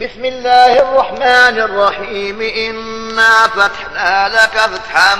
بسم 0.00 0.24
الله 0.24 0.78
الرحمن 0.78 1.60
الرحيم. 1.60 2.40
إنا 2.40 3.48
فتحنا 3.48 4.28
لك 4.28 4.58
فتحا 4.58 5.16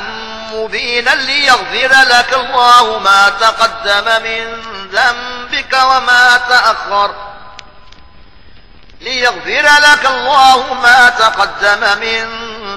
مبينا 0.53 1.11
ليغفر 1.11 1.93
لك 2.11 2.35
الله 2.35 2.98
ما 2.98 3.29
تقدم 3.40 4.22
من 4.22 4.62
ذنبك 4.92 5.72
وما 5.72 6.40
تأخر. 6.48 7.14
ليغفر 9.00 9.66
لك 9.91 10.07
الله 10.07 10.75
ما 10.75 11.09
تقدم 11.09 12.00
من 12.00 12.27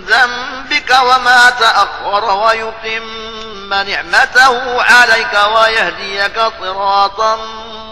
ذنبك 0.06 0.98
وما 1.02 1.50
تأخر 1.50 2.26
ويتم 2.34 3.74
نعمته 3.74 4.84
عليك 4.84 5.40
ويهديك 5.56 6.42
صراطا 6.60 7.40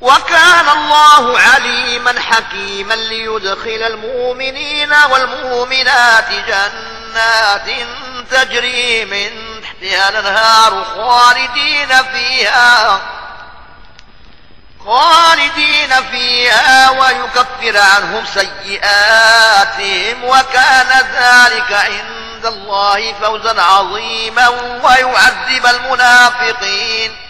وكان 0.00 0.68
الله 0.68 1.40
عليما 1.40 2.14
حكيما 2.20 2.94
ليدخل 2.94 3.82
المؤمنين 3.82 4.92
والمؤمنات 5.10 6.28
جنات 6.30 7.86
تجري 8.30 9.04
من 9.04 9.30
تحتها 9.62 10.08
الأنهار 10.08 10.84
خالدين 10.84 11.88
فيها 12.12 13.00
خالدين 14.86 15.90
فيها 16.10 16.90
ويكفر 16.90 17.78
عنهم 17.78 18.24
سيئاتهم 18.34 20.24
وكان 20.24 20.88
ذلك 21.12 21.72
عند 21.72 22.46
الله 22.46 23.14
فوزا 23.22 23.62
عظيما 23.62 24.48
ويعذب 24.82 25.66
المنافقين. 25.66 27.29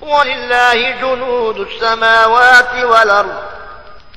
ولله 0.00 0.90
جنود 0.90 1.58
السماوات 1.58 2.84
والأرض 2.84 3.42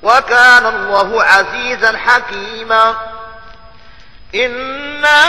وكان 0.03 0.65
الله 0.65 1.23
عزيزا 1.23 1.97
حكيما. 1.97 2.95
إنا 4.35 5.19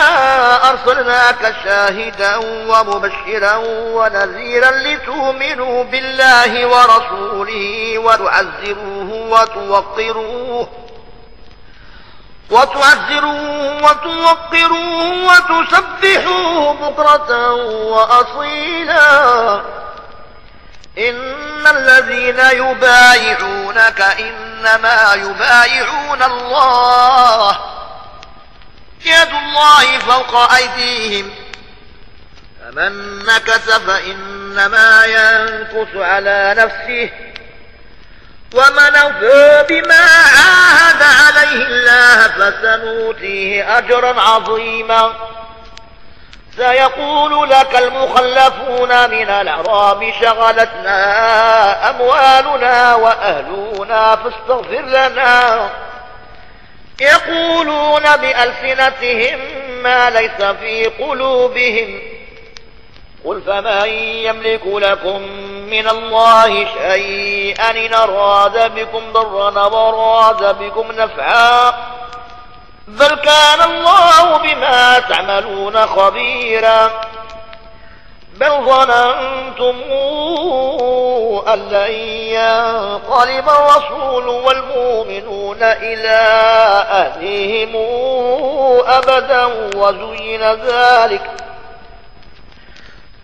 أرسلناك 0.71 1.55
شاهدا 1.65 2.37
ومبشرا 2.69 3.57
ونذيرا 3.67 4.71
لتؤمنوا 4.71 5.85
بالله 5.85 6.67
ورسوله 6.67 7.99
وتعزروه 7.99 9.11
وتوقروه 9.31 10.69
وتعزروه 12.51 13.83
وتوقروه 13.83 15.27
وتسبحوه 15.29 16.73
بكرة 16.73 17.53
وأصيلا. 17.93 19.61
إن 21.63 21.77
الذين 21.77 22.39
يبايعونك 22.39 24.01
إنما 24.01 25.15
يبايعون 25.15 26.23
الله. 26.23 27.59
يد 29.05 29.29
الله 29.29 29.99
فوق 29.99 30.53
أيديهم. 30.53 31.35
فمن 32.61 33.19
نكس 33.27 33.71
فإنما 33.71 35.05
ينكس 35.05 35.97
على 35.97 36.55
نفسه. 36.59 37.11
ومن 38.55 38.97
أوفى 38.97 39.65
بما 39.69 40.07
عاهد 40.37 41.03
عليه 41.03 41.67
الله 41.67 42.29
فسنوتيه 42.29 43.79
أجرا 43.79 44.21
عظيما. 44.21 45.13
سيقول 46.57 47.51
لك 47.51 47.79
المخلفون 47.79 49.11
من 49.11 49.31
الأعراب 49.31 50.13
شغلتنا 50.21 51.91
أموالنا 51.91 52.95
وأهلنا 52.95 54.17
فاستغفر 54.17 54.83
لنا. 54.83 55.71
يقولون 57.01 58.03
بألسنتهم 58.17 59.39
ما 59.83 60.11
ليس 60.11 60.43
في 60.61 60.85
قلوبهم. 60.85 62.01
قل 63.25 63.43
فمن 63.47 63.89
يملك 63.99 64.67
لكم 64.67 65.23
من 65.71 65.89
الله 65.89 66.67
شيئا 66.81 67.71
إن 67.71 67.95
أراد 67.95 68.75
بكم 68.75 69.13
ضرا 69.13 69.67
وأراد 69.67 70.59
بكم 70.59 70.93
نفعا 70.93 71.73
بل 72.93 73.15
كان 73.15 73.61
الله 73.71 74.39
بما 74.39 74.99
تعملون 74.99 75.87
خبيرا. 75.87 76.91
بل 78.37 78.51
ظننتم 78.51 79.83
أن 81.49 81.59
لن 81.69 81.93
ينقلب 82.39 83.49
الرسول 83.49 84.29
والمؤمنون 84.29 85.59
إلى 85.63 86.19
أهلهم 86.91 87.73
أبدا 88.87 89.45
وزين 89.77 90.43
ذلك 90.53 91.31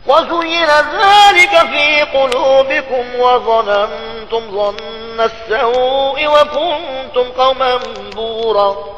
وزين 0.07 0.69
ذلك 0.69 1.59
في 1.73 2.03
قلوبكم 2.03 3.21
وظننتم 3.21 4.51
ظن 4.51 5.21
السوء 5.21 6.27
وكنتم 6.27 7.33
قوما 7.43 7.79
بورا. 8.15 8.98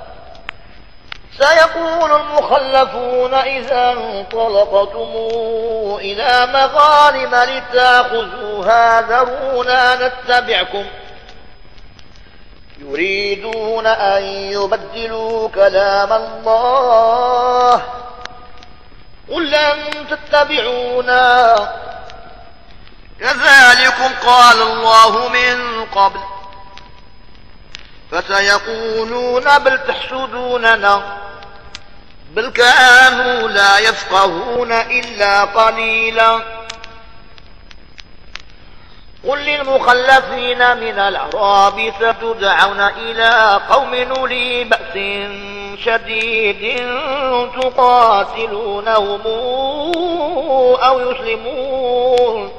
سيقول 1.37 2.21
المخلفون 2.21 3.33
إذا 3.33 3.91
انطلقتم 3.91 5.09
إلى 5.99 6.47
مغانم 6.53 7.35
لتأخذوها 7.35 9.01
ذرونا 9.01 10.07
نتبعكم. 10.07 10.85
يريدون 12.79 13.87
أن 13.87 14.23
يبدلوا 14.23 15.49
كلام 15.49 16.13
الله. 16.13 17.81
قل 19.29 19.51
لن 19.51 20.07
تتبعونا. 20.09 21.55
كذلكم 23.19 24.27
قال 24.27 24.61
الله 24.61 25.29
من 25.29 25.85
قبل. 25.85 26.19
فسيقولون 28.11 29.57
بل 29.59 29.79
تحسدوننا. 29.87 31.20
بل 32.31 32.49
كانوا 32.49 33.47
لا 33.47 33.79
يفقهون 33.79 34.71
إلا 34.71 35.43
قليلا. 35.43 36.39
قل 39.27 39.37
للمخلفين 39.37 40.77
من 40.77 40.99
الأعراب 40.99 41.93
ستدعون 41.99 42.79
إلى 42.79 43.61
قوم 43.69 43.95
نولي 43.95 44.63
بأس 44.63 44.93
شديد 45.85 46.77
تقاتلونهم 47.61 49.21
أو 50.83 50.99
يسلمون. 50.99 52.51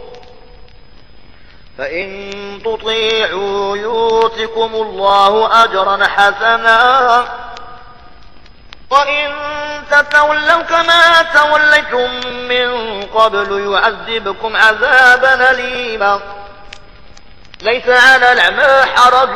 فإن 1.79 2.33
تطيعوا 2.65 3.77
يوتكم 3.77 4.71
الله 4.75 5.65
أجرا 5.65 6.07
حسنا. 6.07 7.25
وإن 8.91 9.52
تتولوا 9.93 10.63
كما 10.63 11.23
توليتم 11.23 12.11
من 12.49 13.03
قبل 13.03 13.73
يعذبكم 13.73 14.57
عذابا 14.57 15.51
أليما. 15.51 16.21
ليس 17.63 17.89
على 17.89 18.33
الأعمى 18.33 18.87
حرج 18.97 19.29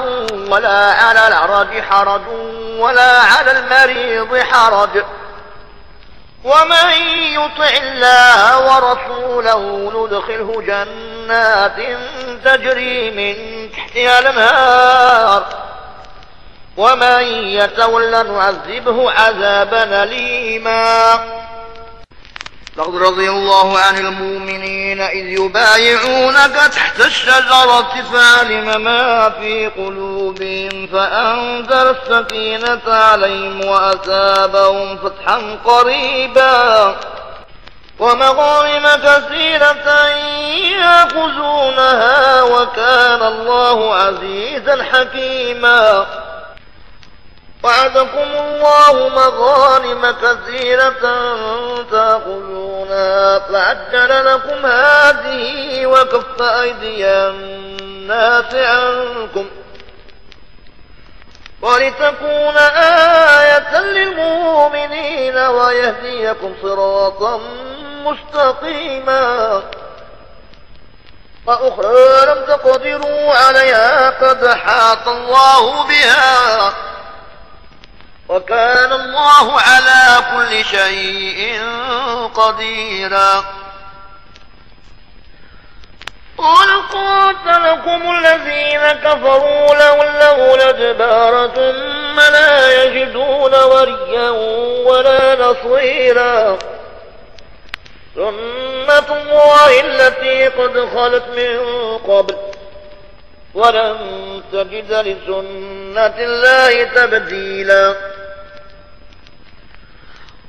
ولا 0.50 0.92
على 0.92 1.28
الأعرج 1.28 1.80
حرج 1.80 2.28
ولا 2.78 3.20
على 3.20 3.50
المريض 3.50 4.38
حرج. 4.38 5.04
ومن 6.44 6.90
يطع 7.34 7.70
الله 7.82 8.58
ورسوله 8.58 9.92
ندخله 9.94 10.62
جنات 10.62 11.76
تجري 12.44 13.10
من 13.10 13.34
تحتها 13.72 14.18
الأنهار. 14.18 15.65
ومن 16.76 17.22
يتولى 17.44 18.22
نعذبه 18.22 19.10
عذابا 19.10 20.02
أليما. 20.02 21.18
لقد 22.76 22.96
رضي 22.96 23.30
الله 23.30 23.78
عن 23.78 23.98
المؤمنين 23.98 25.00
إذ 25.00 25.26
يبايعونك 25.26 26.56
تحت 26.74 27.00
الشجرة 27.00 27.94
فعلم 28.12 28.80
ما 28.84 29.30
في 29.30 29.66
قلوبهم 29.66 30.88
فأنزل 30.92 31.96
السكينة 31.96 32.94
عليهم 32.94 33.64
وأثابهم 33.64 34.98
فتحا 34.98 35.58
قريبا. 35.64 36.96
ومغانم 37.98 38.86
كثيرة 39.04 40.08
يأخذونها 40.80 42.42
وكان 42.42 43.22
الله 43.22 43.94
عزيزا 43.94 44.84
حكيما. 44.92 46.06
وعدكم 47.66 48.28
الله 48.38 49.08
مغانم 49.08 50.14
كثيرة 50.22 50.90
تأخذونها 51.90 53.38
فعجل 53.38 54.26
لكم 54.26 54.66
هذه 54.66 55.86
وكف 55.86 56.42
أيدي 56.42 57.06
الناس 57.06 58.54
عنكم 58.54 59.46
ولتكون 61.62 62.56
آية 63.36 63.80
للمؤمنين 63.80 65.38
ويهديكم 65.38 66.54
صراطا 66.62 67.40
مستقيما 68.04 69.62
وأخرى 71.46 72.26
لم 72.26 72.44
تقدروا 72.46 73.34
عليها 73.34 74.10
قد 74.10 74.46
حاط 74.46 75.08
الله 75.08 75.82
بها 75.88 76.85
وكان 78.28 78.92
الله 78.92 79.60
على 79.60 80.24
كل 80.34 80.64
شيء 80.64 81.60
قديرا. 82.34 83.44
قل 86.38 86.82
قاتلكم 86.92 88.14
الذين 88.18 88.80
كفروا 88.80 89.74
لولوا 89.74 90.56
الأدبار 90.56 91.48
ثم 91.48 92.20
لا 92.20 92.84
يجدون 92.84 93.54
وريا 93.54 94.30
ولا 94.86 95.34
نصيرا. 95.34 96.58
سنة 98.14 99.08
الله 99.10 99.80
التي 99.80 100.48
قد 100.48 100.88
خلت 100.94 101.24
من 101.36 101.58
قبل. 101.98 102.36
ولن 103.54 103.96
تجد 104.52 104.92
لسنة 104.92 106.14
الله 106.18 106.84
تبديلا. 106.84 108.15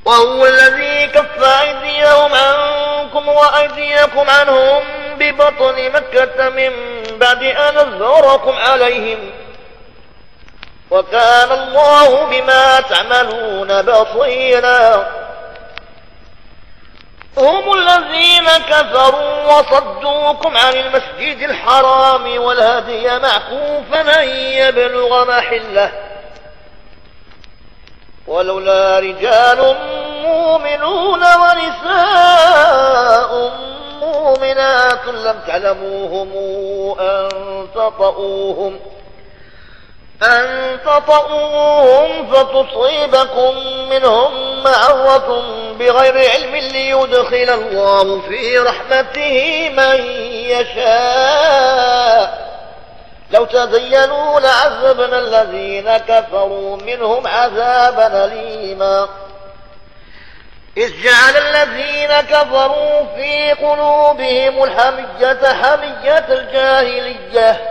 وهو 0.08 0.46
الذي 0.46 1.08
كف 1.08 1.44
أيديهم 1.44 2.32
عنكم 2.34 3.28
وأيديكم 3.28 4.30
عنهم 4.30 4.84
ببطن 5.20 5.92
مكة 5.92 6.50
من 6.50 6.72
بعد 7.18 7.44
أن 7.44 7.78
أظهركم 7.78 8.56
عليهم. 8.58 9.32
وكان 10.92 11.52
الله 11.52 12.26
بما 12.26 12.80
تعملون 12.80 13.82
بصيرا. 13.82 15.08
هم 17.38 17.74
الذين 17.74 18.48
كفروا 18.70 19.54
وصدوكم 19.54 20.58
عن 20.58 20.74
المسجد 20.74 21.42
الحرام 21.42 22.42
والهدي 22.42 23.20
معكوفا 23.20 24.24
أن 24.24 24.30
يبلغ 24.30 25.26
محله. 25.26 25.92
ولولا 28.28 29.00
رجال 29.00 29.76
مؤمنون 30.48 31.24
ونساء 31.44 32.12
مؤمنات 34.02 35.06
لم 35.08 35.40
تعلموهم 35.48 36.30
أن 37.00 37.30
تطؤوهم 37.76 38.80
أن 40.24 40.78
تطؤوهم 40.86 42.32
فتصيبكم 42.32 43.56
منهم 43.90 44.64
معرة 44.64 45.44
بغير 45.80 46.18
علم 46.32 46.56
ليدخل 46.56 47.50
الله 47.50 48.22
في 48.22 48.58
رحمته 48.58 49.70
من 49.70 50.04
يشاء. 50.50 52.48
لو 53.32 53.46
تزينوا 53.46 54.40
لعذبنا 54.40 55.20
الذين 55.20 55.98
كفروا 55.98 56.78
منهم 56.78 57.28
عذابا 57.28 58.26
أليما. 58.26 59.08
إذ 60.78 60.92
جعل 61.04 61.38
الذين 61.38 62.22
كفروا 62.22 63.04
في 63.16 63.52
قلوبهم 63.52 64.64
الحمية 64.64 65.54
حمية 65.54 66.26
الجاهلية. 66.30 67.62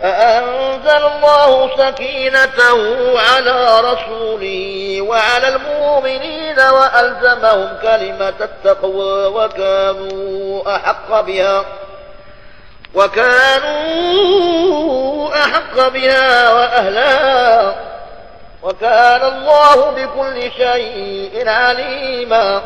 فأنزل 0.00 1.06
الله 1.06 1.70
سكينته 1.76 3.20
على 3.20 3.80
رسوله 3.80 4.98
وعلى 5.00 5.48
المؤمنين 5.48 6.60
وألزمهم 6.60 7.78
كلمة 7.82 8.34
التقوى 8.40 9.26
وكانوا 9.26 10.76
أحق 10.76 11.20
بها 11.20 11.64
وكانوا 12.94 14.44
أحق 15.34 15.88
بها 15.88 16.52
وأهلها. 16.52 17.91
وكان 18.62 19.22
الله 19.22 19.90
بكل 19.90 20.52
شيء 20.56 21.48
عليما. 21.48 22.62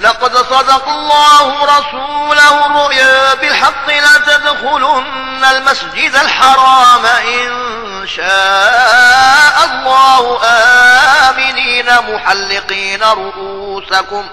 لقد 0.00 0.36
صدق 0.36 0.88
الله 0.88 1.64
رسوله 1.64 2.66
الرؤيا 2.66 3.34
بالحق 3.34 3.88
لتدخلن 3.88 5.44
المسجد 5.44 6.14
الحرام 6.14 7.06
إن 7.06 7.50
شاء 8.06 9.64
الله. 9.64 10.40
آمنين 11.28 11.86
محلقين 11.86 13.02
رؤوسكم. 13.02 14.28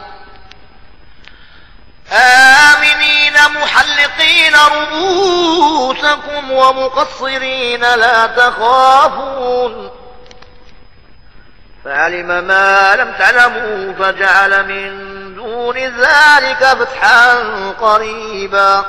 آمنين 2.12 3.34
محلقين 3.34 4.56
رؤوسكم. 4.56 5.29
ومقصرين 6.52 7.82
لا 7.82 8.26
تخافون. 8.26 9.92
فعلم 11.86 12.28
ما 12.28 12.96
لم 12.96 13.14
تعلموا 13.20 13.94
فجعل 13.94 14.68
من 14.68 14.90
دون 15.36 15.78
ذلك 15.78 16.78
فتحا 16.80 17.34
قريبا. 17.82 18.86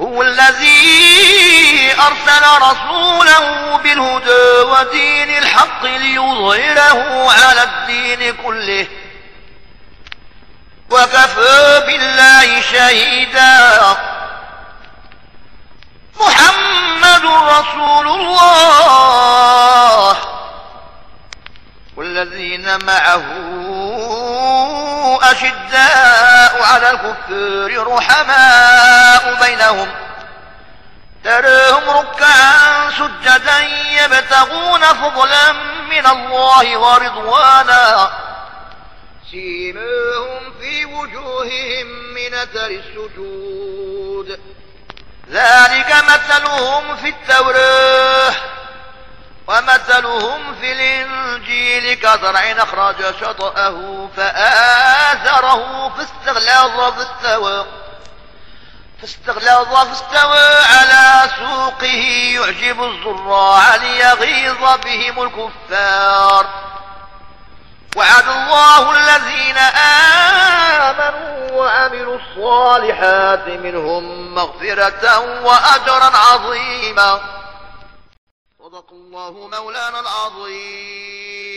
هو 0.00 0.22
الذي 0.22 1.92
أرسل 1.92 2.44
رسوله 2.62 3.76
بالهدى 3.76 4.70
ودين 4.70 5.38
الحق 5.38 5.84
ليظهره 5.84 7.30
على 7.30 7.62
الدين 7.62 8.36
كله. 8.44 8.86
وكفى 10.90 11.82
بالله 11.86 12.60
شهيدا. 12.60 13.80
محمد 16.20 17.24
رسول 17.24 18.08
الله. 18.08 20.16
والذين 21.96 22.84
معه 22.84 23.24
أشداء 25.22 26.62
على 26.62 26.90
الكفر 26.90 27.94
رحماء 27.94 29.34
بينهم. 29.40 29.88
تراهم 31.24 31.90
ركعا 31.90 32.90
سجدا 32.90 33.58
يبتغون 34.02 34.80
فضلا 34.80 35.52
من 35.90 36.06
الله 36.06 36.76
ورضوانا. 36.76 38.10
سيماهم 39.30 40.52
في 40.60 40.84
وجوههم 40.84 41.86
من 42.14 42.34
أثر 42.34 42.66
السجود. 42.66 44.40
ذلك 45.30 45.94
مثلهم 46.08 46.96
في 46.96 47.08
التوراة 47.08 48.34
ومثلهم 49.48 50.54
في 50.60 50.72
الإنجيل 50.72 51.94
كزرع 51.94 52.40
أخرج 52.40 52.96
شطأه 53.20 54.08
فآزره 54.16 55.88
فاستغلظ 55.88 56.94
فاستوى 56.98 57.66
فاستغلظ 59.00 59.74
فاستوى 59.74 60.56
على 60.78 61.30
سوقه 61.38 62.32
يعجب 62.34 62.82
الزراع 62.82 63.76
ليغيظ 63.76 64.78
بهم 64.84 65.22
الكفار. 65.22 66.46
وعد 67.98 68.28
الله 68.28 68.90
الذين 68.90 69.58
آمنوا 70.88 71.50
وعملوا 71.58 72.18
الصالحات 72.18 73.48
منهم 73.48 74.34
مغفرة 74.34 75.18
وأجرا 75.44 76.10
عظيما. 76.16 77.20
صدق 78.58 78.90
الله 78.92 79.30
مولانا 79.30 80.00
العظيم. 80.00 81.47